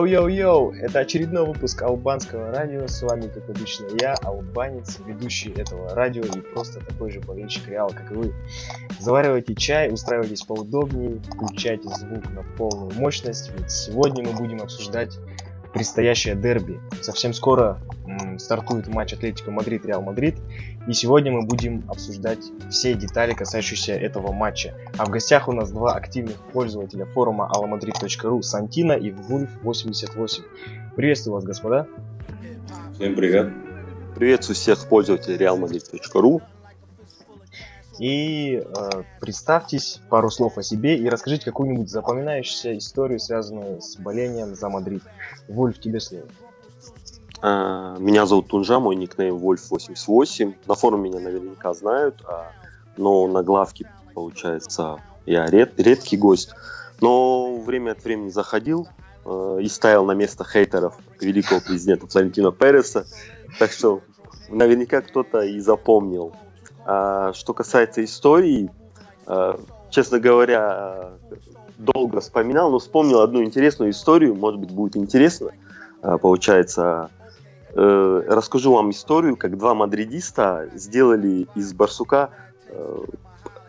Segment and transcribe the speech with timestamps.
[0.00, 0.72] Йоу-йоу-йоу!
[0.76, 2.86] Это очередной выпуск албанского радио.
[2.86, 7.90] С вами, как обычно, я, албанец, ведущий этого радио и просто такой же болельщик Реала,
[7.90, 8.34] как и вы.
[8.98, 15.18] Заваривайте чай, устраивайтесь поудобнее, включайте звук на полную мощность, ведь сегодня мы будем обсуждать
[15.74, 16.80] предстоящее дерби.
[17.02, 17.78] Совсем скоро
[18.40, 20.36] стартует матч Атлетико Мадрид Реал Мадрид.
[20.88, 24.74] И сегодня мы будем обсуждать все детали, касающиеся этого матча.
[24.98, 30.42] А в гостях у нас два активных пользователя форума alamadrid.ru Сантина и Wolf88.
[30.96, 31.86] Приветствую вас, господа.
[32.94, 33.52] Всем привет.
[34.16, 36.42] Приветствую всех пользователей realmadrid.ru.
[38.00, 44.54] И э, представьтесь пару слов о себе и расскажите какую-нибудь запоминающуюся историю, связанную с болением
[44.54, 45.02] за Мадрид.
[45.48, 46.24] Вольф, тебе слово.
[46.24, 46.49] А,
[47.42, 50.54] Меня зовут Тунжа, мой никнейм Wolf88.
[50.66, 52.52] На форуме меня наверняка знают, а,
[52.98, 56.52] но на главке, получается, я ред, редкий гость.
[57.00, 58.88] Но время от времени заходил
[59.24, 63.06] э, и ставил на место хейтеров великого президента Флорентино Переса.
[63.58, 64.02] Так что
[64.50, 66.34] наверняка кто-то и запомнил.
[66.84, 68.70] А что касается истории,
[69.26, 69.54] э,
[69.88, 71.12] честно говоря,
[71.78, 75.52] долго вспоминал, но вспомнил одну интересную историю, может быть, будет интересно.
[76.02, 77.10] Получается,
[77.74, 82.30] э, расскажу вам историю, как два мадридиста сделали из Барсука
[82.68, 82.98] э,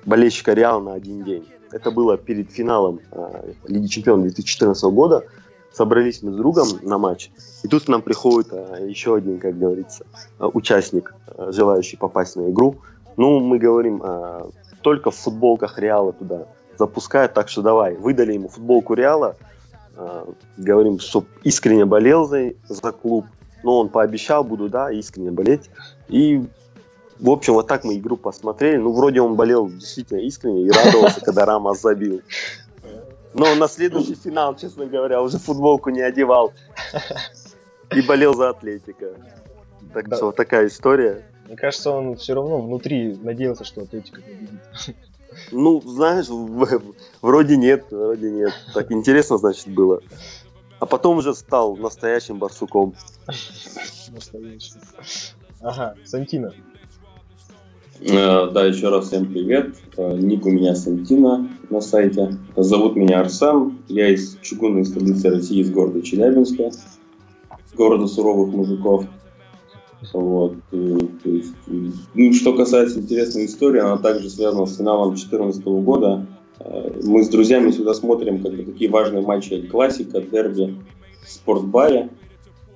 [0.06, 1.48] болельщика Реала на один день.
[1.72, 5.24] Это было перед финалом э, Лиги Чемпионов 2014 года.
[5.72, 7.32] Собрались мы с другом на матч,
[7.64, 10.06] и тут к нам приходит э, еще один, как говорится,
[10.40, 12.78] э, участник, э, желающий попасть на игру.
[13.16, 14.50] Ну, мы говорим, э,
[14.82, 16.48] только в футболках Реала туда
[16.78, 17.96] запускают, так что давай.
[17.96, 19.36] Выдали ему футболку Реала,
[19.96, 20.26] э,
[20.58, 23.26] говорим, чтоб искренне болел за, за клуб.
[23.64, 25.70] Но он пообещал, буду, да, искренне болеть.
[26.08, 26.44] И,
[27.20, 28.78] в общем, вот так мы игру посмотрели.
[28.78, 32.22] Ну, вроде он болел действительно искренне и радовался, когда Рамос забил.
[33.34, 36.54] Но на следующий финал, честно говоря, уже футболку не одевал.
[37.96, 39.14] И болел за Атлетика.
[39.94, 40.16] Так Да.
[40.16, 41.26] что вот такая история.
[41.48, 44.96] Мне кажется, он все равно внутри надеялся, что Атлетика победит.
[45.52, 46.28] Ну, знаешь,
[47.22, 48.54] вроде нет, вроде нет.
[48.74, 50.02] Так интересно, значит, было.
[50.82, 52.96] А потом уже стал настоящим барсуком.
[55.62, 56.56] Ага, Сантина.
[58.00, 59.76] Э, Да, еще раз всем привет.
[59.96, 62.36] Э, Ник у меня Сантина на сайте.
[62.56, 63.78] Зовут меня Арсен.
[63.90, 66.72] Я из чугунной столицы России, из города Челябинска.
[67.76, 69.06] Города суровых мужиков.
[70.14, 70.56] Вот.
[70.72, 76.26] то есть, э, ну, что касается интересной истории, она также связана с финалом 2014 года.
[77.04, 80.76] Мы с друзьями сюда смотрим как бы такие важные матчи классика, дерби
[81.24, 82.10] в спортбаре.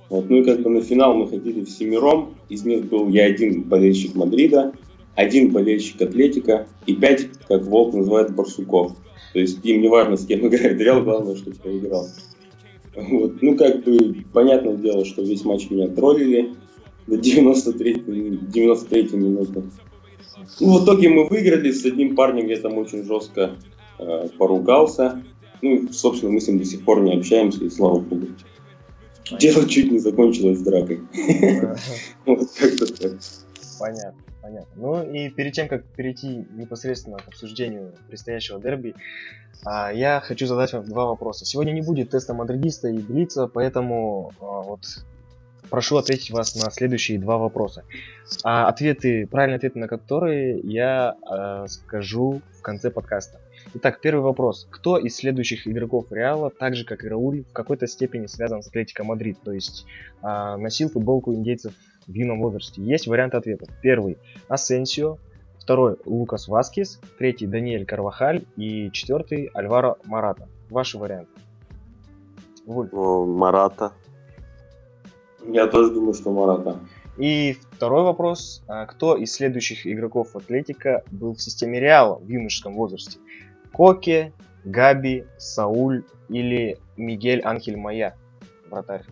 [0.08, 0.30] Вот.
[0.30, 2.34] Ну и как бы на финал мы ходили всемиром.
[2.48, 4.72] Из них был я один болельщик Мадрида,
[5.14, 8.92] один болельщик Атлетика и пять, как Волк называет, барсуков.
[9.32, 12.08] То есть им не важно, с кем играет Реал, главное, чтобы проиграл.
[12.94, 13.42] Вот.
[13.42, 16.54] Ну, как бы, понятное дело, что весь матч меня троллили
[17.06, 18.04] до 93
[18.48, 19.64] 93 минуты.
[20.60, 23.56] Ну, в итоге мы выиграли, с одним парнем я там очень жестко
[23.98, 25.22] э, поругался.
[25.62, 28.26] Ну, собственно, мы с ним до сих пор не общаемся, и слава богу.
[29.38, 31.00] Дело чуть не закончилось дракой.
[32.26, 33.12] Вот как-то так.
[33.78, 34.68] Понятно, понятно.
[34.76, 38.94] Ну и перед тем, как перейти непосредственно к обсуждению предстоящего дерби,
[39.64, 41.44] а, я хочу задать вам два вопроса.
[41.44, 44.80] Сегодня не будет теста мадридиста и Блица, поэтому а, вот
[45.70, 47.84] прошу ответить вас на следующие два вопроса.
[48.44, 51.16] А ответы, правильные ответы на которые я
[51.68, 53.40] скажу в конце подкаста.
[53.74, 54.66] Итак, первый вопрос.
[54.70, 58.68] Кто из следующих игроков Реала, так же как и Рауль, в какой-то степени связан с
[58.68, 59.38] Атлетико Мадрид?
[59.44, 59.86] То есть
[60.22, 61.74] а, носил футболку индейцев
[62.06, 62.80] в юном возрасте?
[62.82, 63.68] Есть варианты ответов.
[63.82, 64.18] Первый–
[64.48, 65.18] Асенсио.
[65.58, 67.00] Второй– Лукас Васкес.
[67.18, 68.44] Третий– Даниэль Карвахаль.
[68.56, 70.48] И четвертый– Альваро Мората.
[70.70, 71.30] Ваши варианты.
[72.66, 72.88] Wolf.
[72.92, 73.92] О, Мората.
[75.44, 76.78] Я тоже думаю, что Мората.
[77.18, 78.62] И второй вопрос.
[78.68, 83.18] А, Кто из следующих игроков Атлетика был в системе Реала в юношеском возрасте?
[83.72, 84.32] Коке,
[84.64, 88.16] Габи, Сауль или Мигель Анхель Майя,
[88.70, 89.04] вратарь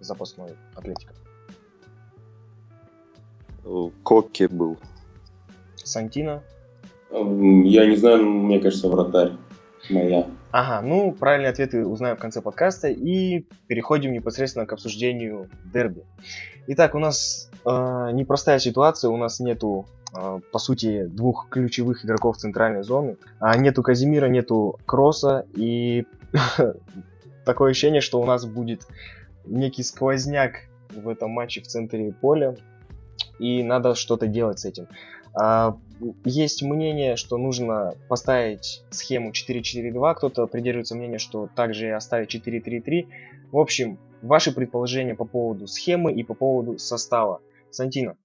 [0.00, 1.14] запасной Атлетика?
[4.02, 4.78] Коке был.
[5.76, 6.42] Сантина?
[7.10, 9.32] Я не знаю, но мне кажется, вратарь
[9.90, 10.26] моя.
[10.58, 16.02] Ага, ну, правильные ответы узнаем в конце подкаста и переходим непосредственно к обсуждению дерби.
[16.66, 19.84] Итак, у нас э, непростая ситуация, у нас нету,
[20.16, 26.06] э, по сути, двух ключевых игроков центральной зоны, а нету Казимира, нету Кросса, и
[27.44, 28.86] такое ощущение, что у нас будет
[29.44, 30.54] некий сквозняк
[30.88, 32.56] в этом матче в центре поля,
[33.38, 34.88] и надо что-то делать с этим.
[35.38, 35.76] А,
[36.24, 43.06] есть мнение, что нужно поставить схему 4-4-2, кто-то придерживается мнения, что также оставить 4-3-3.
[43.52, 47.40] В общем, ваши предположения по поводу схемы и по поводу состава.
[47.70, 48.16] Сантина.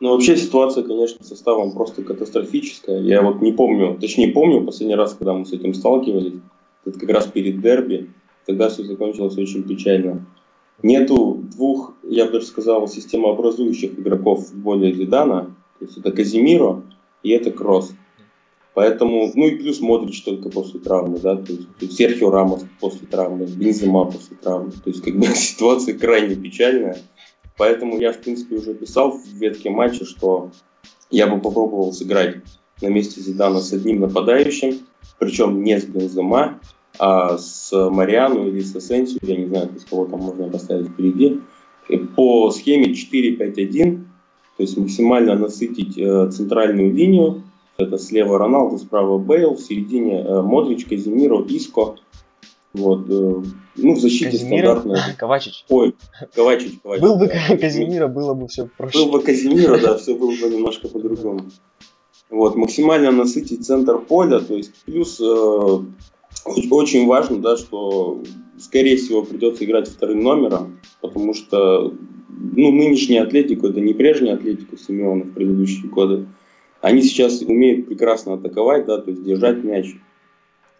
[0.00, 3.00] Ну, вообще ситуация, конечно, с составом просто катастрофическая.
[3.00, 6.40] Я вот не помню, точнее помню последний раз, когда мы с этим сталкивались,
[6.84, 8.10] это как раз перед дерби,
[8.44, 10.26] тогда все закончилось очень печально.
[10.82, 16.82] Нету двух, я бы даже сказал, системообразующих игроков в футболе Зидана, то есть это Казимиро
[17.22, 17.92] и это Кросс.
[18.74, 23.46] Поэтому, ну и плюс Модрич только после травмы, да, то есть Серхио Рамос после травмы,
[23.46, 24.72] Бензема после травмы.
[24.72, 26.98] То есть как бы ситуация крайне печальная.
[27.58, 30.50] Поэтому я, в принципе, уже писал в ветке матча, что
[31.10, 32.36] я бы попробовал сыграть
[32.80, 34.78] на месте Зидана с одним нападающим,
[35.18, 36.58] причем не с Бензема,
[36.98, 41.40] а с Мариану или с Асенсио, я не знаю, с кого там можно поставить впереди,
[42.16, 44.04] по схеме 4-5-1
[44.56, 47.42] то есть максимально насытить э, центральную линию.
[47.78, 51.96] Это слева Роналду, справа Бейл, в середине э, Модрич, Казимиро, Иско.
[52.74, 53.42] Вот, э,
[53.76, 54.78] ну, в защите Казимира?
[54.78, 55.16] стандартная.
[55.18, 55.64] Ковачич.
[55.68, 55.94] Ой,
[56.34, 57.02] Ковачич, Ковачич.
[57.02, 57.56] Был бы да.
[57.60, 58.98] Казимира, было бы все проще.
[58.98, 61.40] Был бы Казимира, да, все было бы немножко по-другому.
[62.30, 65.24] Вот, максимально насытить центр поля, то есть плюс э,
[66.70, 68.22] очень важно, да, что
[68.62, 71.94] скорее всего придется играть вторым номером, потому что
[72.28, 76.26] ну, нынешний Атлетику, это не прежний Атлетику Симеона в предыдущие годы.
[76.80, 79.94] Они сейчас умеют прекрасно атаковать, да, то есть держать мяч,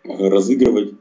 [0.04, 0.94] разыгрывать.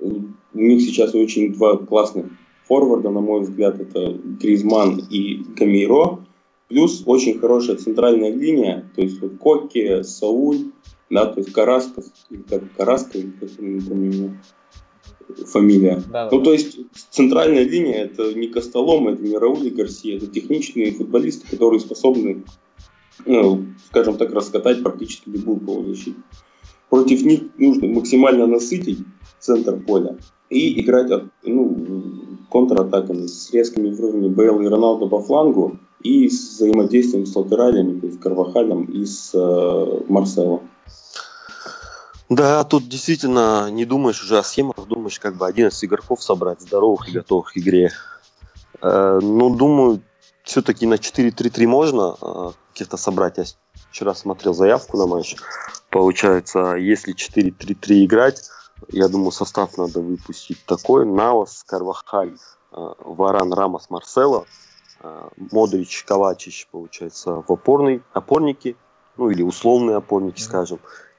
[0.00, 2.26] У них сейчас очень два классных
[2.64, 6.24] форварда, на мой взгляд, это Гризман и Камейро.
[6.68, 10.70] Плюс очень хорошая центральная линия, то есть вот Кокки, Сауль,
[11.08, 12.02] да, то есть Караска,
[12.48, 14.38] как Караска, как не помню,
[15.46, 16.02] фамилия.
[16.10, 16.44] Да, ну, да.
[16.44, 16.78] то есть
[17.10, 22.44] центральная линия это не Костолом, это не Раули Гарсия, это техничные футболисты, которые способны,
[23.26, 26.20] ну, скажем так, раскатать практически любую полузащиту.
[26.90, 29.00] Против них нужно максимально насытить
[29.38, 30.16] центр поля
[30.50, 31.76] и играть от, ну,
[32.50, 38.06] контратаками с резкими взрывами Бейла и Роналдо по флангу и с взаимодействием с латералями, то
[38.06, 40.62] есть Карвахалем и с э, Марселом.
[42.28, 47.08] Да, тут действительно не думаешь уже о схемах, думаешь как бы 11 игроков собрать, здоровых
[47.08, 47.90] и готовых к игре.
[48.82, 50.02] Э, ну, думаю,
[50.44, 53.38] все-таки на 4-3-3 можно э, каких-то собрать.
[53.38, 53.44] Я
[53.90, 55.36] вчера смотрел заявку на матч.
[55.90, 58.42] Получается, если 4-3-3 играть,
[58.88, 61.06] я думаю, состав надо выпустить такой.
[61.06, 62.36] Навас, Карвахаль,
[62.72, 64.44] э, Варан, Рамос, Марсело,
[65.00, 68.76] э, Модрич, Ковачич, получается, в опорный, опорники,
[69.16, 70.78] ну или условные опорники, скажем.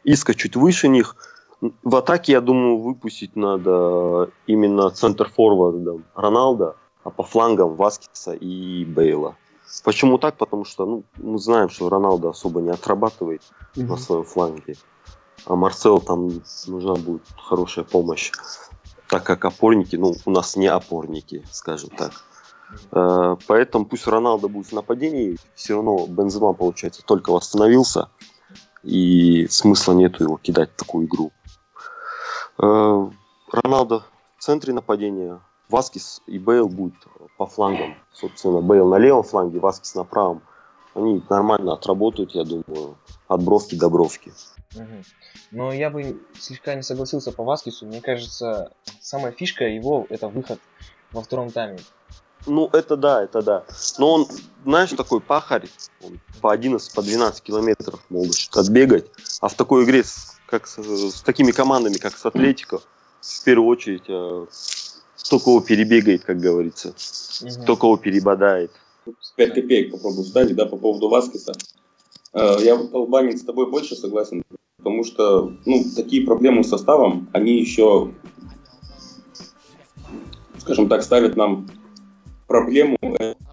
[0.09, 1.15] Иска чуть выше них.
[1.61, 8.85] В атаке, я думаю, выпустить надо именно центр форварда Роналда, а по флангам Васкиса и
[8.85, 9.35] Бейла.
[9.84, 10.36] Почему так?
[10.38, 13.43] Потому что ну, мы знаем, что Роналдо особо не отрабатывает
[13.75, 13.86] mm-hmm.
[13.86, 14.77] на своем фланге.
[15.45, 18.31] А Марсел там нужна будет хорошая помощь.
[19.10, 22.13] Так как опорники, ну, у нас не опорники, скажем так.
[22.91, 28.10] Э, поэтому пусть Роналдо будет в нападении, все равно Бензема, получается, только восстановился
[28.83, 31.31] и смысла нету его кидать в такую игру.
[32.62, 33.09] Э,
[33.51, 34.03] Роналдо
[34.38, 36.95] в центре нападения, Васкис и Бейл будут
[37.38, 37.95] по флангам.
[38.12, 40.41] Собственно, Бейл на левом фланге, Васкис на правом.
[40.95, 44.33] Они нормально отработают, я думаю, от бровки до бровки.
[44.75, 45.03] Угу.
[45.51, 47.86] Но я бы слегка не согласился по Васкису.
[47.86, 50.59] Мне кажется, самая фишка его это выход
[51.12, 51.79] во втором тайме.
[52.46, 53.63] Ну, это да, это да.
[53.98, 54.27] Но он,
[54.63, 55.67] знаешь, такой пахарь,
[56.01, 59.05] он по 11, по 12 километров может отбегать.
[59.41, 62.81] А в такой игре, с, как с, с такими командами, как с Атлетико,
[63.22, 64.46] в первую очередь, э,
[65.24, 66.93] кто кого перебегает, как говорится.
[67.41, 67.63] Угу.
[67.63, 68.72] Кто кого перебодает.
[69.36, 71.53] 5 копеек попробую вставить, да, по поводу Васкиса.
[72.34, 74.43] Э, я, Албанин, с тобой больше согласен,
[74.77, 78.12] потому что, ну, такие проблемы с составом, они еще,
[80.60, 81.67] скажем так, ставят нам
[82.50, 82.98] проблему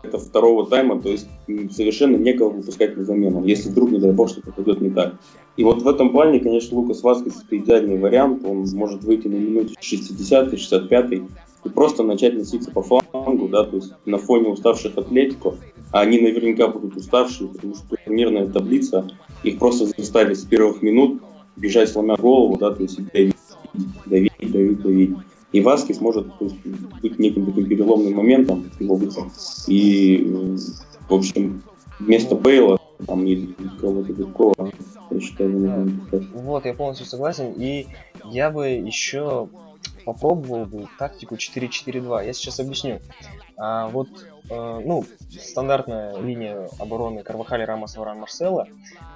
[0.03, 1.29] это второго тайма, то есть
[1.71, 5.15] совершенно некого выпускать на замену, если вдруг, не дай бог, что-то пойдет не так.
[5.57, 9.37] И вот в этом плане, конечно, Лукас Васкес это идеальный вариант, он может выйти на
[9.37, 11.23] минуте 60 65 и
[11.69, 15.55] просто начать носиться по флангу, да, то есть на фоне уставших Атлетико
[15.93, 19.09] а они наверняка будут уставшие, потому что турнирная таблица
[19.43, 21.23] их просто заставит с первых минут
[21.57, 23.37] бежать сломя голову, да, то есть давить,
[24.07, 25.17] давить, давить, давить.
[25.53, 29.25] И Васкис может быть неким таким переломным моментом его выход.
[29.67, 30.57] И,
[31.09, 31.63] в общем,
[31.99, 34.73] вместо Бейла там или кого-то другого,
[35.11, 36.01] я считаю, нужно
[36.35, 37.53] Вот, я полностью согласен.
[37.57, 37.87] И
[38.25, 39.49] я бы еще
[40.05, 42.27] попробовал бы тактику 4-4-2.
[42.27, 43.01] Я сейчас объясню.
[43.57, 44.09] А, вот,
[44.49, 48.69] ну, стандартная линия обороны Карвахали, Рамос, Варан, Марсела.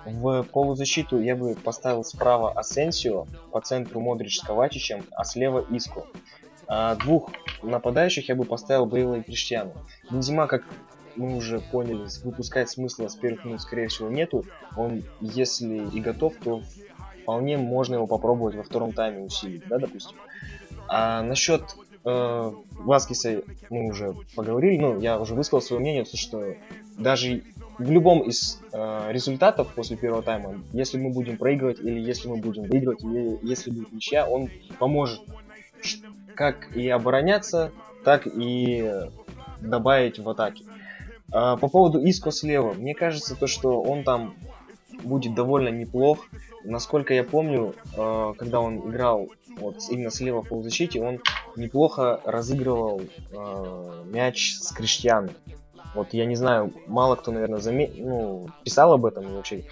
[0.05, 6.07] В полузащиту я бы поставил справа Асенсио, по центру Модрич с Ковачичем, а слева Иску.
[6.67, 7.31] А двух
[7.63, 9.73] нападающих я бы поставил Бейла и Криштиану.
[10.11, 10.63] Бензима, как
[11.17, 14.45] мы уже поняли, выпускать смысла с первых минут, скорее всего, нету.
[14.77, 16.63] Он, если и готов, то
[17.23, 20.17] вполне можно его попробовать во втором тайме усилить, да, допустим.
[20.89, 21.63] А насчет
[22.05, 26.55] э, Васкиса мы уже поговорили, ну, я уже высказал свое мнение, то, что
[26.99, 27.43] даже
[27.79, 32.37] в любом из э, результатов после первого тайма, если мы будем проигрывать или если мы
[32.37, 35.23] будем выигрывать, или если будет ничья, он поможет
[36.35, 37.73] как и обороняться,
[38.05, 39.09] так и
[39.61, 40.65] добавить в атаке.
[41.33, 44.35] А, по поводу Иско слева, мне кажется, то, что он там
[45.03, 46.27] будет довольно неплох.
[46.65, 49.29] Насколько я помню, э, когда он играл
[49.59, 51.21] вот именно слева в полузащите, он
[51.61, 55.31] неплохо разыгрывал э, мяч с Криштианом.
[55.95, 57.91] Вот я не знаю, мало кто, наверное, заме...
[57.97, 59.65] ну, писал об этом и вообще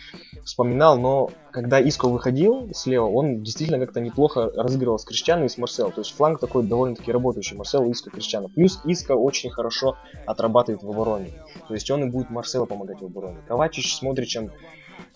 [0.44, 5.58] вспоминал, но когда Иско выходил слева, он действительно как-то неплохо разыгрывал с Криштианом и с
[5.58, 5.92] Марсел.
[5.92, 7.56] То есть фланг такой довольно-таки работающий.
[7.56, 8.48] Марсел, Иско, Криштиану.
[8.48, 11.32] Плюс Иско очень хорошо отрабатывает в обороне.
[11.68, 13.38] То есть он и будет Марселу помогать в обороне.
[13.46, 14.50] Ковачич с Модричем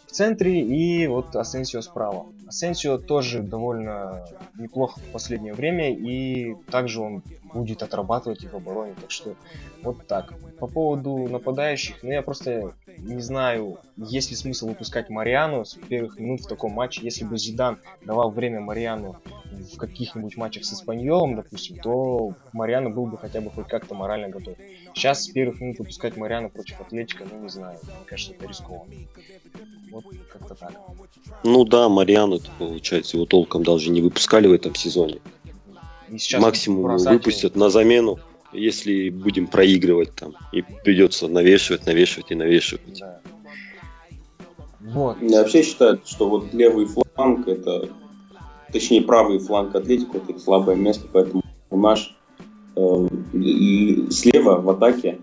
[0.06, 2.26] в центре и вот Асенсио справа.
[2.52, 4.26] Асенсио тоже довольно
[4.58, 7.22] неплохо в последнее время и также он
[7.54, 9.36] будет отрабатывать и в обороне, так что
[9.82, 10.34] вот так.
[10.58, 16.18] По поводу нападающих, ну я просто не знаю, есть ли смысл выпускать Мариану с первых
[16.18, 17.00] минут в таком матче.
[17.02, 19.16] Если бы Зидан давал время Мариану
[19.72, 24.28] в каких-нибудь матчах с Испаньолом, допустим, то Мариану был бы хотя бы хоть как-то морально
[24.28, 24.56] готов.
[24.94, 28.94] Сейчас с первых минут выпускать Мариану против Атлетика, ну не знаю, мне кажется, это рискованно.
[29.90, 30.72] Вот как-то так.
[31.44, 35.20] Ну да, Мариану, получается, его толком даже не выпускали в этом сезоне.
[36.38, 38.18] Максимум выпустят на замену,
[38.52, 40.34] если будем проигрывать там.
[40.52, 43.00] И придется навешивать, навешивать и навешивать.
[43.00, 43.20] Да.
[44.80, 45.16] Вот.
[45.22, 47.88] Я вообще считаю, что вот левый фланг это,
[48.72, 52.14] точнее правый фланг Атлетику это слабое место, поэтому наш
[52.76, 53.08] э,
[54.10, 55.18] слева в атаке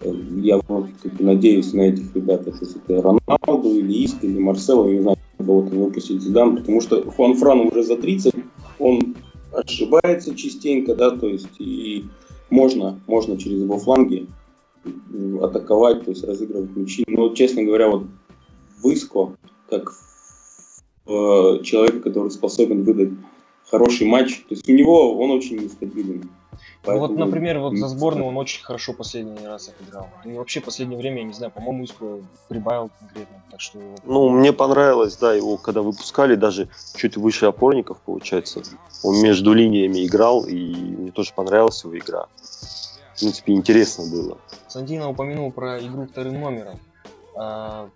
[0.00, 4.86] э, я вот, как, надеюсь на этих ребят, если это Роналду или Иск или Марсело,
[4.86, 5.18] не знаю,
[5.50, 8.34] кого-то выпустить Зидан, потому что Хуан Фран уже за 30,
[8.78, 9.16] он
[9.52, 12.04] ошибается частенько, да, то есть и
[12.50, 14.28] можно, можно через его фланги
[15.42, 17.04] атаковать, то есть разыгрывать мячи.
[17.08, 18.04] Но, честно говоря, вот
[18.82, 19.36] Выско,
[19.68, 19.92] как
[21.06, 23.10] э, человек, который способен выдать
[23.70, 26.30] хороший матч, то есть у него он очень нестабилен.
[26.82, 27.08] Поэтому...
[27.08, 30.08] Вот, например, вот за сборную он очень хорошо последний раз отыграл.
[30.24, 33.42] И вообще в последнее время, я не знаю, по-моему, Иску прибавил конкретно.
[33.50, 33.78] Так что...
[34.04, 38.62] Ну, мне понравилось, да, его когда выпускали, даже чуть выше опорников, получается.
[39.02, 42.26] Он между линиями играл, и мне тоже понравилась его игра.
[43.14, 44.38] В принципе, интересно было.
[44.68, 46.78] Сандина упомянул про игру вторым номером.
[47.36, 47.90] А,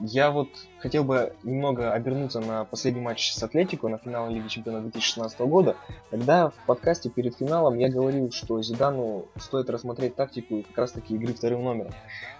[0.00, 4.82] я вот хотел бы немного обернуться на последний матч с Атлетико на финал Лиги Чемпионов
[4.82, 5.76] 2016 года.
[6.10, 11.14] Тогда в подкасте перед финалом я говорил, что Зидану стоит рассмотреть тактику как раз таки
[11.14, 11.92] игры вторым номером.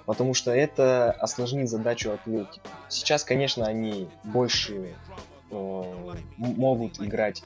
[0.06, 2.68] Потому что это осложнит задачу Атлетико.
[2.88, 4.94] Сейчас, конечно, они больше
[5.50, 7.42] э, могут играть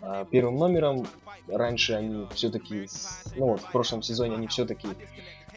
[0.00, 1.06] э, первым номером.
[1.48, 2.88] Раньше они все-таки,
[3.36, 4.88] ну вот в прошлом сезоне они все-таки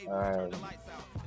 [0.05, 0.51] э,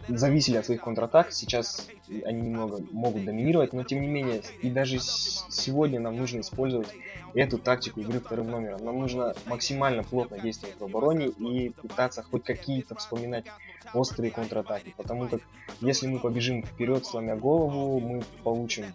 [0.09, 1.33] зависели от своих контратак.
[1.33, 1.89] Сейчас
[2.25, 6.89] они немного могут доминировать, но тем не менее, и даже сегодня нам нужно использовать
[7.35, 8.85] эту тактику игры вторым номером.
[8.85, 13.47] Нам нужно максимально плотно действовать в обороне и пытаться хоть какие-то вспоминать
[13.95, 14.95] острые контратаки.
[14.97, 15.41] Потому как
[15.81, 18.87] если мы побежим вперед, сломя голову, мы получим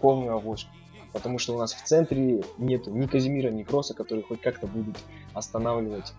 [0.00, 0.66] полную авось.
[1.12, 4.98] Потому что у нас в центре нету ни Казимира, ни Кросса, которые хоть как-то будут
[5.32, 6.12] останавливать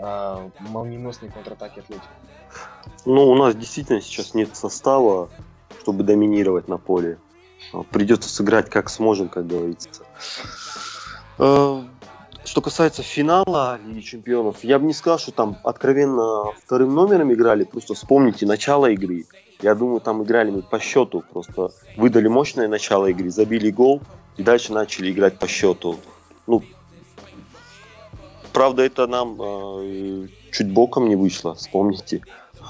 [0.00, 2.06] а, молниеносные контратаки Атлетики.
[3.04, 5.28] Ну, у нас действительно сейчас нет состава,
[5.80, 7.18] чтобы доминировать на поле.
[7.72, 10.04] А, придется сыграть как сможем, как говорится.
[11.38, 11.84] А,
[12.44, 17.64] что касается финала Лиги Чемпионов, я бы не сказал, что там откровенно вторым номером играли.
[17.64, 19.26] Просто вспомните начало игры.
[19.60, 21.24] Я думаю, там играли мы по счету.
[21.32, 24.00] Просто выдали мощное начало игры, забили гол
[24.36, 25.98] и дальше начали играть по счету.
[26.46, 26.62] Ну,
[28.52, 32.22] правда, это нам э, чуть боком не вышло, вспомните.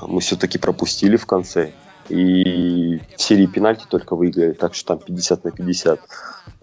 [0.02, 1.72] Мы все-таки пропустили в конце.
[2.08, 6.00] И в серии пенальти только выиграли, так что там 50 на 50.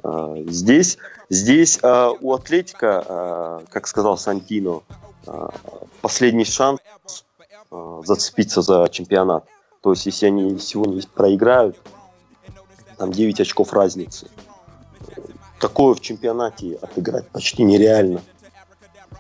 [0.04, 0.98] А, здесь,
[1.30, 4.82] здесь а, у Атлетика, а, как сказал Сантино,
[6.02, 6.80] последний шанс
[8.04, 9.46] зацепиться за чемпионат.
[9.82, 11.78] То есть, если они сегодня проиграют,
[12.98, 14.28] там 9 очков разницы.
[15.60, 18.22] Такое в чемпионате отыграть почти нереально.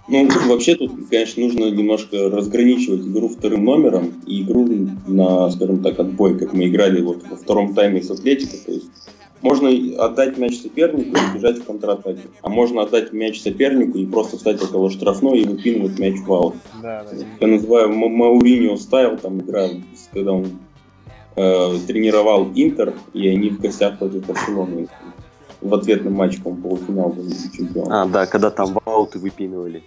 [0.09, 4.67] Ну, вообще тут, конечно, нужно немножко разграничивать игру вторым номером и игру
[5.07, 8.57] на, скажем так, отбой, как мы играли вот во втором тайме с Атлетико.
[8.65, 8.89] То есть
[9.41, 9.69] можно
[10.03, 12.21] отдать мяч сопернику и бежать в контратаке.
[12.41, 16.55] А можно отдать мяч сопернику и просто встать около штрафной и выпинывать мяч в аут.
[16.81, 17.17] Да, да.
[17.39, 19.67] Я называю Мауриньо стайл, там игра,
[20.11, 20.47] когда он
[21.35, 24.87] э, тренировал Интер, и они в гостях против Барселоны
[25.61, 27.25] в ответном матче, по-моему, полуфинал был
[27.55, 27.91] чемпион.
[27.91, 29.83] А, да, когда там в ауты выпинывали.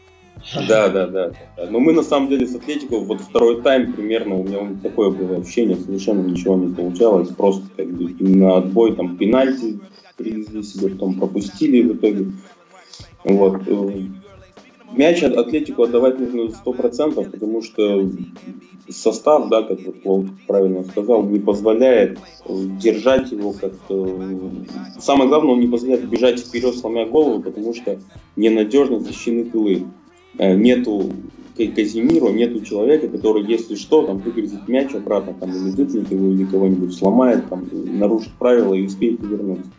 [0.69, 1.33] Да, да, да,
[1.71, 5.37] Но мы на самом деле с Атлетико, вот второй тайм примерно, у меня такое было
[5.37, 7.29] ощущение, совершенно ничего не получалось.
[7.29, 9.79] Просто как бы на отбой там пенальти
[10.17, 12.33] привезли себе, потом пропустили в итоге.
[13.25, 13.63] Вот.
[13.67, 14.03] Э,
[14.93, 18.09] мяч от Атлетику отдавать нужно сто процентов, потому что
[18.89, 24.19] состав, да, как вот Волк правильно сказал, не позволяет держать его как-то...
[24.99, 27.99] Самое главное, он не позволяет бежать вперед, сломя голову, потому что
[28.37, 29.87] ненадежно защищены тылы.
[30.39, 31.11] Э, нету
[31.57, 36.45] Казимиру, нету человека, который, если что, там выгрузит мяч обратно, там, или выпнет его, или
[36.45, 39.71] кого-нибудь сломает, там, нарушит правила и успеет вернуться.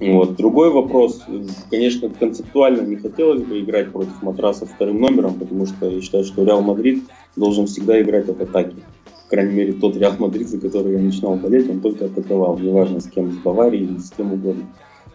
[0.00, 0.36] Вот.
[0.36, 1.22] Другой вопрос,
[1.70, 6.44] конечно, концептуально не хотелось бы играть против матраса вторым номером, потому что я считаю, что
[6.44, 7.04] Реал Мадрид
[7.36, 8.76] должен всегда играть от атаки.
[9.24, 13.00] По крайней мере, тот Реал Мадрид, за который я начинал болеть, он только атаковал, неважно
[13.00, 14.64] с кем, с Баварией, с кем угодно.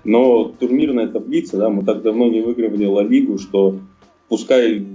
[0.05, 3.75] Но турнирная таблица, да, мы так давно не выигрывали Ла Лигу, что
[4.29, 4.85] пускай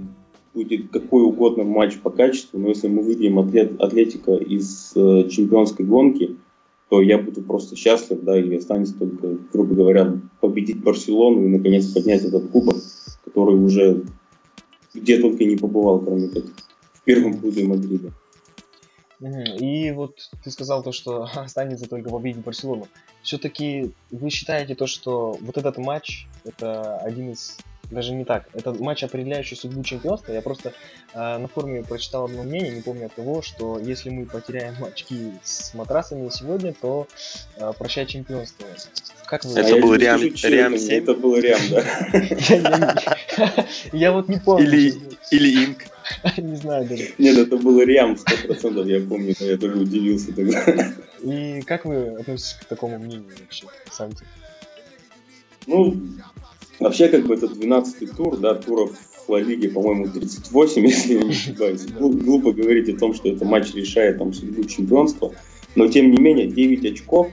[0.53, 5.85] будет какой угодно матч по качеству, но если мы выбьем атлет, Атлетико из э, чемпионской
[5.85, 6.37] гонки,
[6.89, 11.91] то я буду просто счастлив, да, и останется только, грубо говоря, победить Барселону и наконец
[11.91, 12.77] поднять этот кубок,
[13.25, 14.05] который уже
[14.93, 16.43] где только не побывал, кроме как
[16.93, 18.13] в первом клубе Мадрида.
[19.59, 22.87] И вот ты сказал то, что останется только победить Барселону.
[23.23, 27.57] Все-таки вы считаете то, что вот этот матч это один из
[27.91, 28.47] даже не так.
[28.53, 30.33] Это матч, определяющий судьбу чемпионства.
[30.33, 30.73] Я просто
[31.13, 35.31] э, на форуме прочитал одно мнение, не помню от кого, что если мы потеряем очки
[35.43, 37.07] с матрасами сегодня, то
[37.57, 38.65] э, прощай чемпионство.
[39.25, 39.59] Как вы?
[39.59, 41.03] Это а был Риам, Риам 7?
[41.03, 42.95] Это был Риам, да.
[43.91, 44.67] Я вот не помню.
[45.31, 45.79] Или Инк.
[46.37, 47.13] Не знаю даже.
[47.17, 50.93] Нет, это был Риам, процентов я помню, я тоже удивился тогда.
[51.21, 54.11] И как вы относитесь к такому мнению вообще, сам
[55.65, 55.95] Ну,
[56.79, 58.91] Вообще, как бы это 12-й тур, да, туров
[59.25, 61.85] в Ла Лиге, по-моему, 38, если я не ошибаюсь.
[61.87, 65.31] Глупо говорить о том, что это матч решает там судьбу чемпионства,
[65.75, 67.27] но тем не менее 9 очков,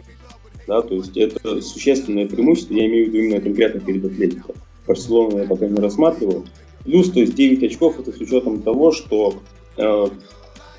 [0.66, 4.54] да, то есть это существенное преимущество, я имею в виду именно конкретно перед Атлетико.
[4.86, 6.44] Барселону я пока не рассматриваю.
[6.84, 9.40] Плюс, то есть 9 очков это с учетом того, что
[9.76, 10.06] э,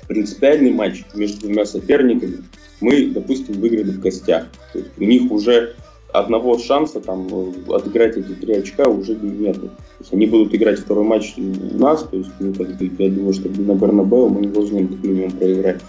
[0.08, 2.44] принципиальный матч между двумя соперниками
[2.80, 4.48] мы, допустим, выиграли в гостях.
[4.72, 5.74] То есть у них уже
[6.14, 7.26] одного шанса там
[7.68, 9.60] отыграть эти три очка уже нет.
[9.60, 13.34] То есть они будут играть второй матч у нас, то есть ну, как я думаю,
[13.34, 15.80] что на Бернабеу мы не должны как минимум проиграть.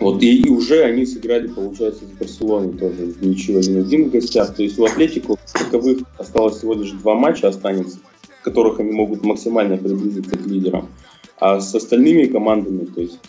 [0.00, 4.52] Вот, и, и уже они сыграли, получается, с Барселоной тоже в ничью 1-1 в гостях.
[4.52, 7.98] То есть у Атлетику таковых осталось всего лишь два матча останется,
[8.40, 10.88] в которых они могут максимально приблизиться к лидерам.
[11.38, 13.20] А с остальными командами, то есть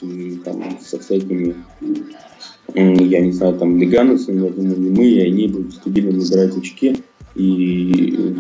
[0.43, 1.55] там, со всякими
[2.73, 6.97] я не знаю, там Леганесом, я думаю, не мы, и они будут стабильно набирать очки.
[7.36, 8.36] И,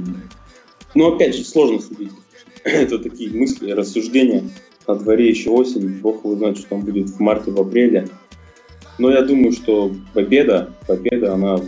[0.95, 2.11] ну, опять же, сложно судить.
[2.63, 4.43] Это такие мысли, рассуждения.
[4.87, 8.07] На дворе еще осень, бог его знает, что там будет в марте, в апреле.
[8.97, 11.59] Но я думаю, что победа, победа, она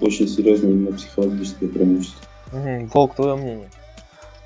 [0.00, 2.26] очень серьезное именно психологическое преимущество.
[2.52, 2.90] Угу.
[2.94, 3.70] Волк, твое мнение?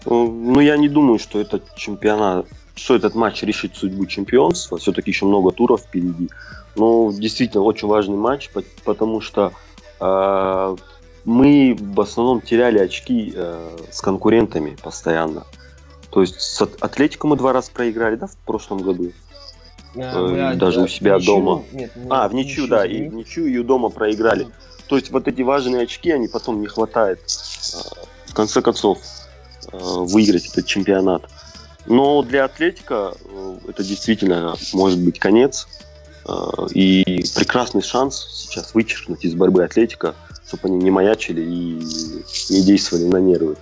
[0.05, 4.79] Ну, я не думаю, что этот чемпионат, что этот матч решит судьбу чемпионства.
[4.79, 6.31] Все-таки еще много туров впереди.
[6.77, 8.51] Ну, действительно, очень важный матч,
[8.85, 9.53] потому что
[10.01, 10.77] э,
[11.25, 15.45] мы в основном теряли очки э, с конкурентами постоянно.
[16.11, 19.13] То есть с Атлетико мы два раза проиграли, да, в прошлом году?
[19.97, 21.63] А, э, даже да, у себя ничью, дома.
[21.73, 24.49] Нет, нет, а, в ничью, да, и в ничью и у дома проиграли.
[24.89, 27.77] То есть вот эти важные очки, они потом не хватает э,
[28.27, 28.99] в конце концов
[29.73, 31.29] э, выиграть этот чемпионат.
[31.87, 35.67] Но для Атлетика э, это действительно может быть конец.
[36.27, 40.15] Э, и прекрасный шанс сейчас вычеркнуть из борьбы Атлетика,
[40.47, 41.83] чтобы они не маячили и
[42.51, 43.57] не действовали на нервы.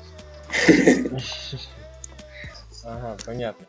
[2.84, 3.66] Ага, понятно.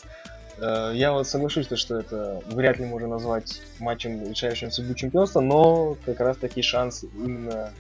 [0.58, 5.98] Э, я вот соглашусь, что это вряд ли можно назвать матчем, решающим судьбу чемпионства, но
[6.06, 7.72] как раз таки шанс именно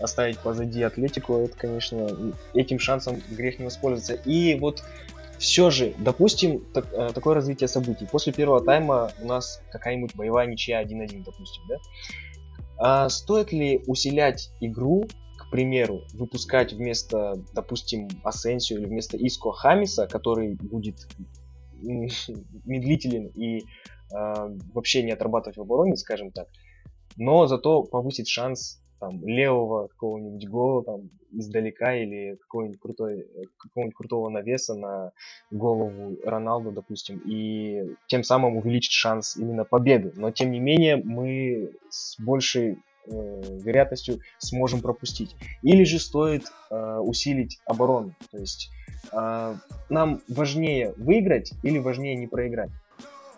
[0.00, 2.08] оставить позади Атлетику, это, конечно,
[2.54, 4.14] этим шансом грех не воспользоваться.
[4.14, 4.82] И вот
[5.38, 8.06] все же, допустим, так, э, такое развитие событий.
[8.10, 11.76] После первого тайма у нас какая-нибудь боевая ничья 1-1, допустим, да?
[12.78, 20.06] А стоит ли усилять игру, к примеру, выпускать вместо, допустим, Асенсио или вместо Иско Хамиса,
[20.06, 21.06] который будет
[21.80, 23.62] медлителен и э,
[24.74, 26.48] вообще не отрабатывать в обороне, скажем так,
[27.16, 33.26] но зато повысить шанс там, левого какого-нибудь гола там, издалека или какого-нибудь, крутой,
[33.58, 35.12] какого-нибудь крутого навеса на
[35.50, 40.12] голову Роналду, допустим, и тем самым увеличить шанс именно победы.
[40.16, 45.36] Но тем не менее мы с большей э, вероятностью сможем пропустить.
[45.62, 48.14] Или же стоит э, усилить оборону.
[48.30, 48.70] То есть
[49.12, 49.54] э,
[49.88, 52.70] нам важнее выиграть или важнее не проиграть?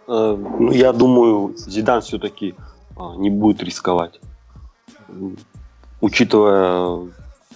[0.07, 2.55] Э, ну, я думаю, Зидан все-таки
[2.97, 4.21] э, не будет рисковать
[6.01, 7.11] учитывая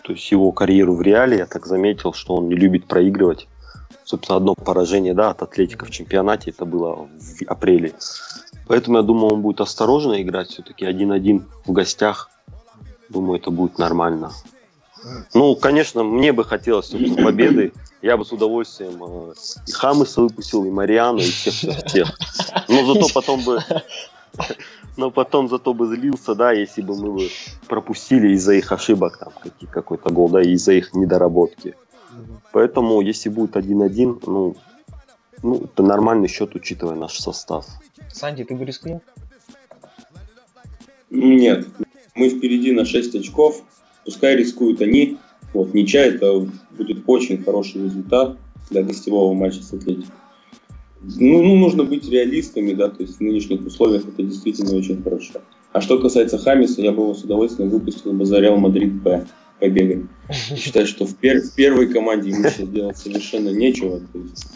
[0.04, 3.48] то есть его карьеру в Реале, я так заметил, что он не любит проигрывать.
[4.04, 7.94] Собственно, одно поражение да, от Атлетика в чемпионате, это было в апреле.
[8.66, 12.30] Поэтому я думаю, он будет осторожно играть все-таки 1-1 в гостях.
[13.08, 14.32] Думаю, это будет нормально.
[15.32, 17.72] Ну, конечно, мне бы хотелось победы.
[18.02, 19.34] Я бы с удовольствием э,
[19.66, 22.18] и Хамыса выпустил, и Мариану, и всех, всех, всех.
[22.68, 23.62] Но зато потом бы
[24.96, 27.28] но потом зато бы злился, да, если бы мы бы
[27.68, 29.32] пропустили из-за их ошибок там
[29.70, 31.74] какой-то гол, да, из-за их недоработки.
[32.52, 34.56] Поэтому, если будет 1-1, ну,
[35.42, 37.66] ну, это нормальный счет, учитывая наш состав.
[38.08, 39.02] Санди, ты бы рискнул?
[41.10, 41.66] Нет.
[42.14, 43.62] Мы впереди на 6 очков.
[44.04, 45.18] Пускай рискуют они.
[45.52, 48.36] Вот, ничья это будет очень хороший результат
[48.70, 50.14] для гостевого матча с Атлетиком.
[51.18, 55.40] Ну, ну, нужно быть реалистами, да, то есть в нынешних условиях это действительно очень хорошо.
[55.72, 59.26] А что касается Хамиса, я бы его с удовольствием выпустил бы за Реал Мадрид П
[59.60, 60.04] побегать.
[60.56, 64.00] Считаю, что в, пер в первой команде ему сейчас делать совершенно нечего.
[64.12, 64.46] То есть,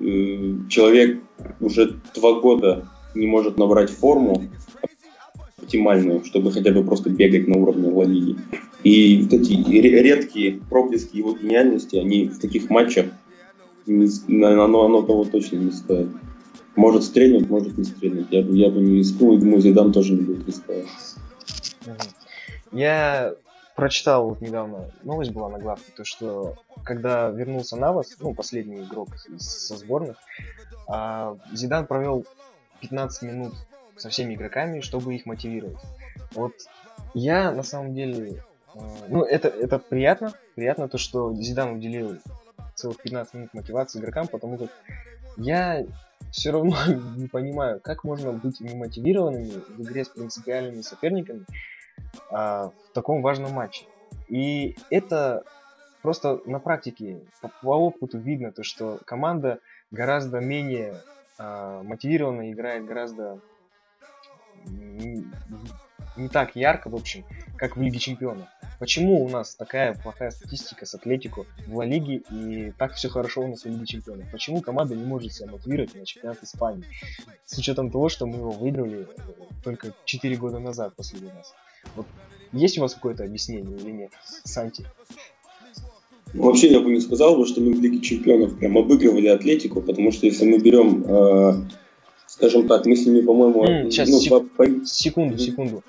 [0.00, 1.20] э, человек
[1.60, 4.44] уже два года не может набрать форму
[5.58, 8.04] оптимальную, чтобы хотя бы просто бегать на уровне Ла.
[8.84, 13.06] И вот эти редкие проблески его гениальности, они в таких матчах
[13.86, 16.08] не, оно, оно того точно не стоит.
[16.76, 18.28] Может стрельнуть, может не стрельнуть.
[18.30, 20.86] Я бы, я бы не рискнул, и думаю, Зидан тоже не будет рисковать.
[22.72, 23.34] Я
[23.76, 29.08] прочитал вот недавно, новость была на главке, то что когда вернулся Навас, ну, последний игрок
[29.38, 30.16] со сборных,
[30.86, 32.24] а, Зидан провел
[32.80, 33.54] 15 минут
[33.96, 35.78] со всеми игроками, чтобы их мотивировать.
[36.32, 36.52] Вот
[37.14, 38.42] я на самом деле,
[38.74, 42.18] а, ну, это, это приятно, приятно то, что Зидан уделил
[42.74, 44.70] целых 15 минут мотивации игрокам, потому как
[45.36, 45.84] я
[46.30, 46.76] все равно
[47.16, 51.44] не понимаю, как можно быть немотивированными в игре с принципиальными соперниками
[52.30, 53.86] а, в таком важном матче.
[54.28, 55.44] И это
[56.02, 59.58] просто на практике, по, по опыту видно, то, что команда
[59.90, 60.94] гораздо менее
[61.38, 63.40] а, мотивированно играет, гораздо
[66.16, 67.24] не так ярко, в общем,
[67.56, 68.46] как в Лиге Чемпионов.
[68.78, 73.42] Почему у нас такая плохая статистика с Атлетику в Ла Лиге и так все хорошо
[73.42, 74.30] у нас в Лиге Чемпионов?
[74.32, 76.84] Почему команда не может себя мотивировать на чемпионат Испании?
[77.44, 79.22] С учетом того, что мы его выиграли э,
[79.62, 81.54] только 4 года назад последний раз.
[81.94, 82.06] Вот
[82.52, 84.10] есть у вас какое-то объяснение или нет,
[84.44, 84.84] Санти?
[86.34, 89.82] Ну, вообще я бы не сказал, бы, что мы в Лиге Чемпионов прям обыгрывали Атлетику,
[89.82, 91.54] потому что если мы берем, э,
[92.26, 93.64] скажем так, мы с ними, по-моему...
[93.64, 94.50] Mm, сейчас, ну, сек...
[94.56, 94.66] по...
[94.86, 95.84] секунду, секунду.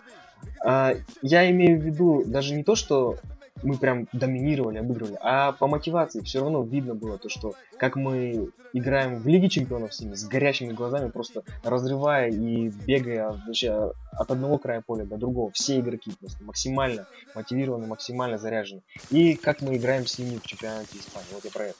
[0.63, 3.17] А, я имею в виду даже не то, что
[3.63, 8.49] мы прям доминировали, обыгрывали, а по мотивации все равно видно было то, что как мы
[8.73, 14.31] играем в Лиге Чемпионов с ними, с горящими глазами, просто разрывая и бегая вообще от
[14.31, 15.51] одного края поля до другого.
[15.51, 18.81] Все игроки просто максимально мотивированы, максимально заряжены.
[19.11, 21.27] И как мы играем с ними в чемпионате Испании.
[21.33, 21.77] Вот я про это.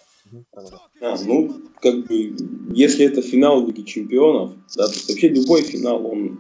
[1.02, 2.36] А, ну, как бы,
[2.74, 6.40] если это финал Лиги Чемпионов, да, то есть вообще любой финал, он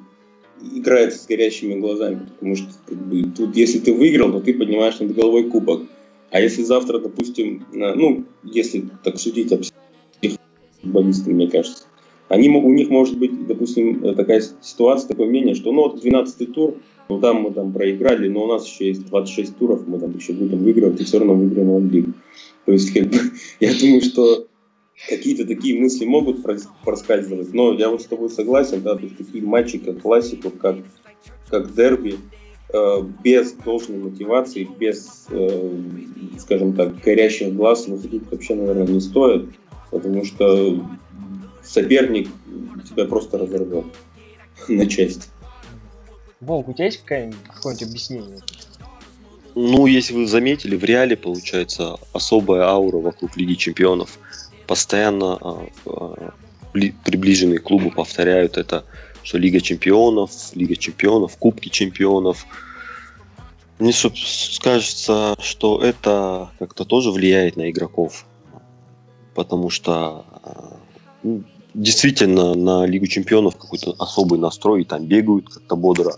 [0.75, 4.99] играет с горящими глазами, потому что как бы, тут, если ты выиграл, то ты поднимаешь
[4.99, 5.83] над головой кубок.
[6.31, 9.63] А если завтра, допустим, ну, если так судить об
[10.81, 11.85] футболистах, мне кажется,
[12.29, 16.75] они, у них может быть, допустим, такая ситуация, такое мнение, что ну вот 12-й тур,
[17.09, 20.33] ну там мы там проиграли, но у нас еще есть 26 туров, мы там еще
[20.33, 22.13] будем выигрывать и все равно выиграем лигу.
[22.65, 23.17] То есть, как бы,
[23.59, 24.47] я думаю, что
[25.09, 26.43] какие-то такие мысли могут
[26.83, 30.77] проскальзывать, но я вот с тобой согласен, да, то есть такие матчи, как классику, как,
[31.49, 32.17] как дерби,
[32.73, 35.81] э, без должной мотивации, без, э,
[36.39, 39.49] скажем так, горящих глаз выходить вообще, наверное, не стоит,
[39.91, 40.85] потому что
[41.63, 42.29] соперник
[42.89, 43.85] тебя просто разорвет
[44.67, 45.27] на части.
[46.39, 48.39] Волк, у тебя есть какое-нибудь, какое-нибудь объяснение?
[49.55, 54.17] Ну, если вы заметили, в реале получается особая аура вокруг Лиги Чемпионов.
[54.67, 56.33] Постоянно а, а,
[56.73, 58.85] приближенные клубы повторяют это,
[59.23, 62.45] что Лига Чемпионов, Лига Чемпионов, Кубки Чемпионов.
[63.79, 63.93] Мне
[64.61, 68.25] кажется, что это как-то тоже влияет на игроков.
[69.33, 70.25] Потому что
[71.23, 76.13] ну, действительно на Лигу Чемпионов какой-то особый настрой, и там бегают как-то бодро.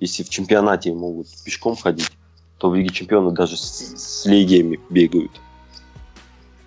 [0.00, 2.10] Если в чемпионате могут пешком ходить,
[2.58, 5.32] то в Лиге Чемпионов даже с, с легиями бегают.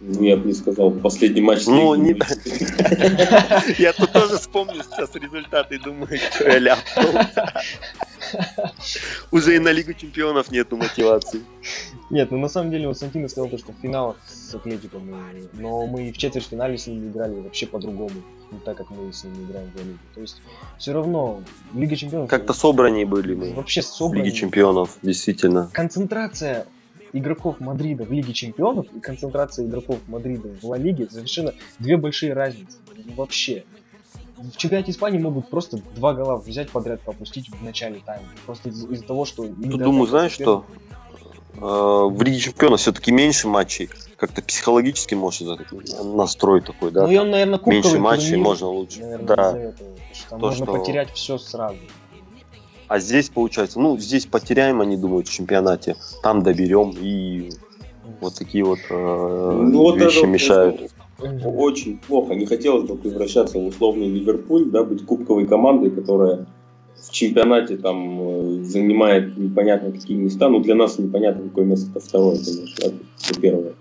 [0.04, 1.68] Ну, я бы не сказал, последний матч...
[1.68, 2.14] Ну, не...
[3.80, 7.22] Я тут тоже вспомнил сейчас результаты и думаю, что я ляпнул.
[9.32, 11.42] Уже и на Лигу Чемпионов нету мотивации.
[12.10, 15.08] Нет, ну на самом деле вот Сантино сказал, то, что в финалах с Атлетиком,
[15.54, 19.44] но мы в четвертьфинале с ними играли вообще по-другому, не так, как мы с ними
[19.44, 20.00] играем в Лиге.
[20.16, 20.42] То есть
[20.80, 21.44] все равно
[21.76, 22.28] Лига Чемпионов...
[22.28, 23.54] Как-то собраннее были мы.
[23.54, 24.26] Вообще собраннее.
[24.26, 25.70] Лиги Чемпионов, действительно.
[25.74, 26.66] Концентрация
[27.14, 32.34] игроков Мадрида в Лиге Чемпионов и концентрация игроков Мадрида в Ла Лиге совершенно две большие
[32.34, 32.78] разницы.
[33.16, 33.64] Вообще.
[34.38, 38.24] В чемпионате Испании могут просто два гола взять подряд попустить в начале тайма.
[38.46, 39.44] Просто из- из-за того, что...
[39.46, 40.66] Тут думаю, знаешь что?
[41.58, 43.90] Э, В Лиге Чемпионов все-таки меньше матчей.
[44.18, 45.72] Как-то психологически может этот
[46.04, 47.06] настрой такой, да?
[47.06, 49.00] Ну и он, наверное, кубковый Меньше матчей турнир, можно лучше.
[49.02, 49.58] наверное, Да.
[49.58, 49.90] этого.
[50.14, 51.78] Что То, можно что- потерять все сразу.
[52.92, 55.96] А здесь получается, ну, здесь потеряем, они думают, в чемпионате.
[56.24, 57.52] Там доберем и
[58.20, 60.92] вот такие вот э, Ну, вот вещи это, мешают.
[61.18, 62.34] Очень плохо.
[62.34, 66.48] Не хотелось бы превращаться в условный Ливерпуль, да, быть кубковой командой, которая
[66.98, 68.20] в чемпионате там
[68.60, 70.50] э, занимает непонятно какие места.
[70.50, 72.96] Ну, для нас непонятно, какое место это второе, конечно, это,
[73.30, 73.74] это первое.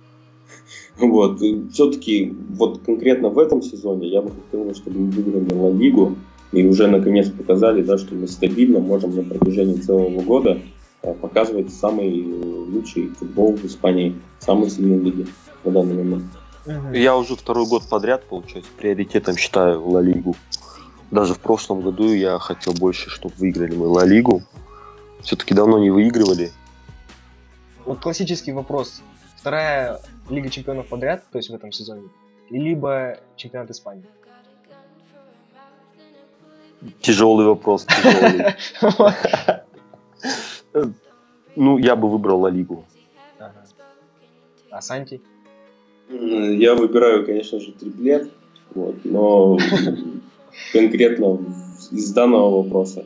[1.00, 1.40] Вот.
[1.72, 6.14] Все-таки вот конкретно в этом сезоне я бы хотел, чтобы мы выиграли Ла Лигу
[6.52, 10.58] и уже наконец показали, да, что мы стабильно можем на протяжении целого года
[11.02, 15.26] э, показывать самый э, лучший футбол в Испании, самой сильной лиги
[15.64, 16.24] на данный момент.
[16.92, 20.36] Я уже второй год подряд, получается, приоритетом считаю Ла Лигу.
[21.10, 24.42] Даже в прошлом году я хотел больше, чтобы выиграли мы Ла Лигу.
[25.22, 26.50] Все-таки давно не выигрывали.
[27.84, 29.02] Вот классический вопрос.
[29.36, 32.08] Вторая Лига Чемпионов подряд, то есть в этом сезоне,
[32.50, 34.04] либо чемпионат Испании?
[37.00, 38.54] Тяжелый вопрос, тяжелый.
[41.56, 42.84] Ну, я бы выбрал Ла Лигу.
[43.38, 43.64] Ага.
[44.70, 45.20] А Санти?
[46.08, 48.30] Я выбираю, конечно же, триплет,
[48.74, 49.58] вот, но
[50.72, 51.38] конкретно
[51.90, 53.04] из данного вопроса.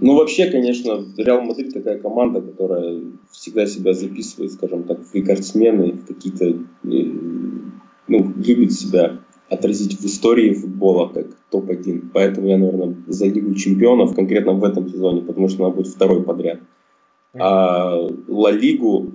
[0.00, 3.00] Ну, вообще, конечно, Реал Мадрид такая команда, которая
[3.32, 7.04] всегда себя записывает, скажем так, в рекордсмены, в какие-то, э,
[8.06, 9.17] ну, любит себя
[9.50, 12.10] отразить в истории футбола как топ-1.
[12.12, 16.22] Поэтому я, наверное, за Лигу чемпионов конкретно в этом сезоне, потому что она будет второй
[16.22, 16.60] подряд.
[17.38, 17.96] А
[18.28, 19.12] Ла Лигу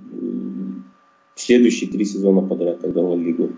[1.34, 3.50] следующие три сезона подряд тогда Ла Лигу.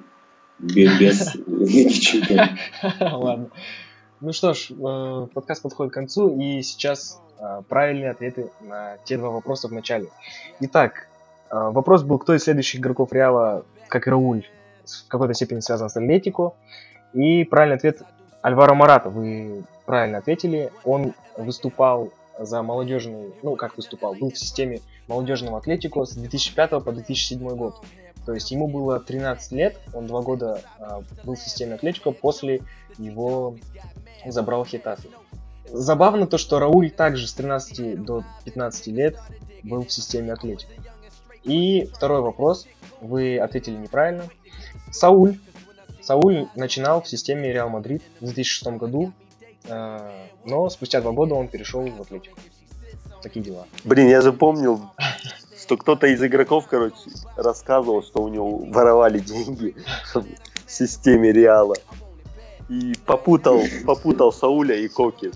[0.59, 2.49] Без, Лиги Чемпионов.
[3.01, 3.51] Ладно.
[4.21, 9.19] Ну что ж, э, подкаст подходит к концу, и сейчас э, правильные ответы на те
[9.19, 10.09] два вопроса в начале.
[10.61, 11.09] Итак,
[11.51, 14.47] э, вопрос был, кто из следующих игроков Реала, как Рауль,
[14.87, 16.55] в какой-то степени связан с Атлетико.
[17.12, 18.03] И правильный ответ
[18.42, 19.11] Альваро Марата.
[19.11, 20.70] Вы правильно ответили.
[20.85, 26.92] Он выступал за молодежный, ну как выступал, был в системе молодежного Атлетико с 2005 по
[26.92, 27.77] 2007 год.
[28.27, 32.61] То есть ему было 13 лет, он два года а, был в системе Атлетико, после
[32.99, 33.57] его
[34.27, 35.09] забрал Хетафи.
[35.72, 39.18] Забавно то, что Рауль также с 13 до 15 лет
[39.62, 40.72] был в системе Атлетико.
[41.44, 42.66] И второй вопрос,
[43.01, 44.25] вы ответили неправильно.
[44.90, 45.37] Сауль.
[46.03, 49.12] Сауль начинал в системе Реал Мадрид в 2006 году,
[49.64, 50.11] э,
[50.44, 52.38] но спустя два года он перешел в Атлетику.
[53.22, 53.66] Такие дела.
[53.85, 54.81] Блин, я запомнил,
[55.61, 56.96] что кто-то из игроков, короче,
[57.37, 59.75] рассказывал, что у него воровали деньги
[60.14, 60.25] в
[60.70, 61.75] системе Реала.
[62.68, 65.31] И попутал, попутал Сауля и Коки.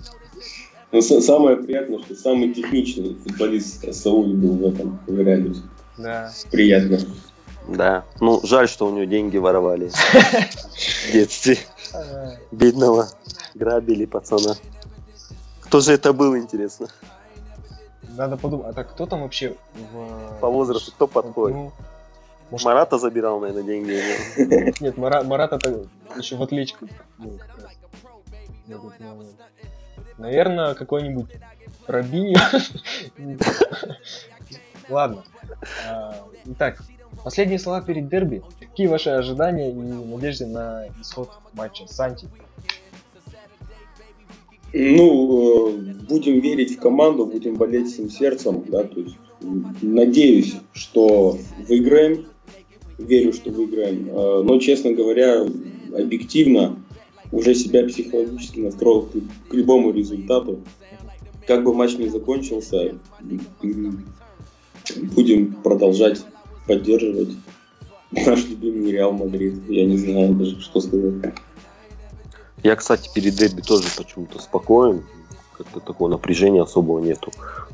[0.91, 5.53] Но самое приятное, что самый техничный футболист Сауль был в этом в Реале.
[5.97, 6.31] Да.
[6.51, 6.99] Приятно.
[7.67, 8.03] Да.
[8.19, 9.89] Ну, жаль, что у него деньги воровали
[11.07, 11.57] в детстве.
[12.51, 13.07] Бедного.
[13.53, 14.55] Грабили пацана.
[15.61, 16.87] Кто же это был, интересно?
[18.17, 20.39] Надо подумать, а так кто там вообще в...
[20.41, 21.55] По возрасту кто подходит?
[21.55, 21.71] Ну,
[22.49, 24.01] может, Марата забирал, наверное, деньги.
[24.81, 25.85] Нет, Мара- Марат это
[26.17, 26.73] еще в момент.
[30.17, 31.29] Наверное, какой-нибудь
[31.87, 32.39] Робиньо.
[34.89, 35.23] Ладно.
[35.87, 36.81] А, Итак,
[37.23, 38.41] Последние слова перед дерби.
[38.59, 41.85] Какие ваши ожидания и надежды на исход матча?
[41.87, 42.27] Санти.
[44.73, 49.17] Ну, э, будем верить в команду, будем болеть всем сердцем, да, то есть
[49.81, 52.25] надеюсь, что выиграем,
[52.97, 55.45] верю, что выиграем, э, но, честно говоря,
[55.93, 56.79] объективно
[57.33, 59.09] уже себя психологически настроил
[59.49, 60.61] к любому результату.
[61.47, 62.95] Как бы матч ни закончился,
[65.01, 66.23] будем продолжать
[66.71, 67.35] поддерживать
[68.11, 69.69] наш любимый Реал Мадрид.
[69.69, 71.33] Я не знаю даже, что сказать.
[72.63, 75.03] Я, кстати, перед дерби тоже почему-то спокоен.
[75.57, 77.31] Как-то такого напряжения особого нету.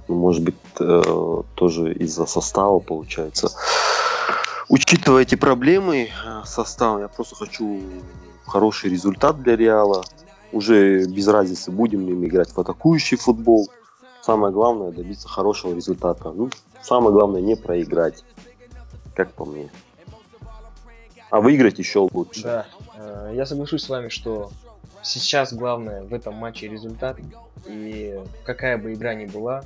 [0.07, 3.49] Ну, может быть, э, тоже из-за состава получается.
[4.67, 7.79] Учитывая эти проблемы э, состава, я просто хочу
[8.45, 10.03] хороший результат для Реала.
[10.51, 13.69] Уже без разницы, будем ли мы играть в атакующий футбол.
[14.21, 16.31] Самое главное добиться хорошего результата.
[16.31, 16.49] Ну,
[16.81, 18.23] самое главное не проиграть,
[19.17, 19.69] как по мне.
[21.31, 22.43] А выиграть еще лучше.
[22.43, 24.51] Да, э, я соглашусь с вами, что
[25.01, 27.17] сейчас главное в этом матче результат.
[27.65, 29.65] И какая бы игра ни была,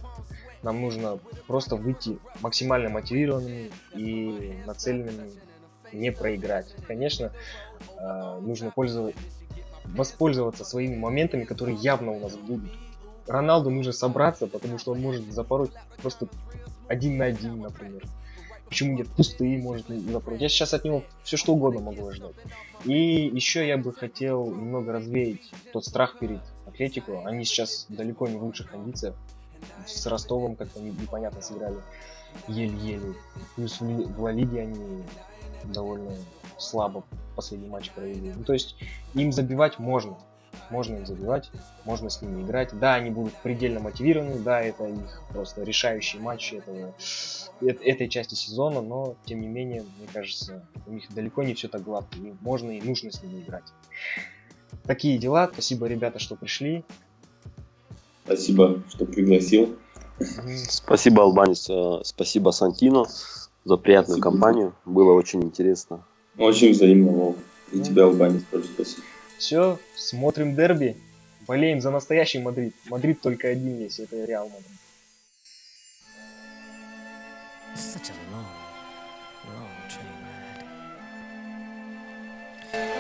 [0.63, 5.31] нам нужно просто выйти максимально мотивированными и нацеленными
[5.91, 6.73] не проиграть.
[6.87, 7.33] Конечно,
[7.97, 9.19] э, нужно пользоваться,
[9.83, 12.71] воспользоваться своими моментами, которые явно у нас будут.
[13.27, 16.27] Роналду нужно собраться, потому что он может запороть просто
[16.87, 18.03] один на один, например.
[18.71, 20.39] Почему нет пустые может запороть.
[20.39, 22.35] Я сейчас от него все что угодно могу ожидать.
[22.85, 27.25] И еще я бы хотел немного развеять тот страх перед Атлетику.
[27.25, 29.13] Они сейчас далеко не в лучших кондициях.
[29.85, 31.79] С Ростовом как-то непонятно сыграли.
[32.47, 33.13] Еле-еле.
[33.57, 35.03] Плюс в Ла Лиге они
[35.65, 36.15] довольно
[36.57, 37.03] слабо
[37.35, 38.31] последний матч провели.
[38.33, 38.77] Ну, то есть
[39.15, 40.17] им забивать можно.
[40.69, 41.51] Можно им забивать,
[41.85, 42.69] можно с ними играть.
[42.79, 46.93] Да, они будут предельно мотивированы, да, это их просто решающий матч этого,
[47.61, 51.83] этой части сезона, но тем не менее, мне кажется, у них далеко не все так
[51.83, 52.17] гладко.
[52.17, 53.65] И можно и нужно с ними играть.
[54.83, 55.49] Такие дела.
[55.51, 56.83] Спасибо, ребята, что пришли.
[58.25, 59.77] Спасибо, что пригласил.
[60.69, 61.69] Спасибо, Албанец.
[61.69, 63.05] Э, спасибо, Сантино
[63.65, 64.31] за приятную спасибо.
[64.31, 64.75] компанию.
[64.85, 66.05] Было очень интересно.
[66.37, 67.35] Очень взаимно, Вов.
[67.71, 69.03] И тебя, Албанец, тоже спасибо.
[69.41, 70.95] Все, смотрим дерби.
[71.47, 72.75] Болеем за настоящий Мадрид.
[72.85, 74.77] Мадрид только один есть, это Реал Мадрид.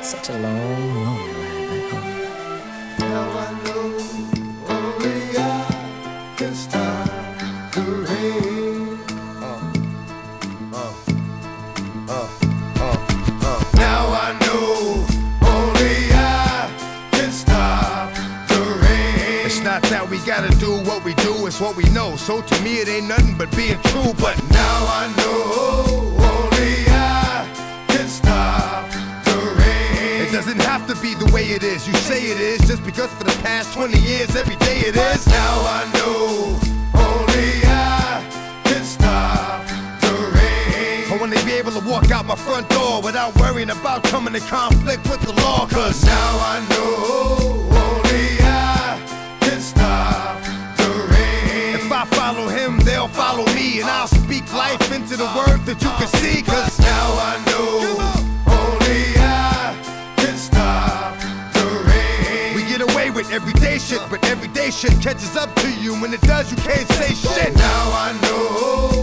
[0.01, 1.30] Such a long, long
[20.25, 22.15] gotta do what we do, it's what we know.
[22.15, 24.13] So to me, it ain't nothing but being true.
[24.19, 27.47] But now I know only I
[27.87, 28.89] can stop
[29.25, 30.27] the rain.
[30.27, 31.87] It doesn't have to be the way it is.
[31.87, 35.25] You say it is just because for the past 20 years, every day it is.
[35.25, 36.59] But now I know
[36.93, 39.65] only I can stop
[40.01, 41.11] the rain.
[41.11, 44.41] I wanna be able to walk out my front door without worrying about coming in
[44.41, 45.67] conflict with the law.
[45.67, 47.60] Cause now I know
[52.05, 53.81] follow him, they'll follow me.
[53.81, 56.41] And I'll speak life into the word that you can see.
[56.41, 57.73] Cause now I know
[58.47, 59.75] only I
[60.17, 61.19] can stop
[61.53, 62.55] the rain.
[62.55, 65.93] We get away with everyday shit, but everyday shit catches up to you.
[66.01, 67.55] When it does, you can't say shit.
[67.55, 69.00] Now I know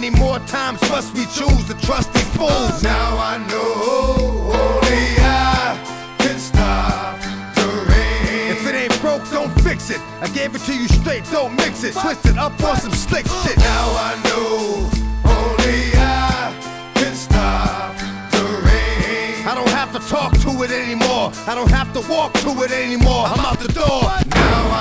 [0.00, 2.82] many more times must we choose to trust these fools?
[2.82, 5.78] Now I know only I
[6.18, 7.20] can stop
[7.54, 8.50] the rain.
[8.50, 10.00] If it ain't broke, don't fix it.
[10.20, 11.94] I gave it to you straight, don't mix it.
[11.94, 13.56] Twist it up on some slick shit.
[13.58, 14.90] Now I know
[15.38, 16.50] only I
[16.94, 17.96] can stop
[18.32, 19.46] the rain.
[19.46, 21.30] I don't have to talk to it anymore.
[21.46, 23.26] I don't have to walk to it anymore.
[23.26, 24.02] I'm out the door.
[24.34, 24.73] Now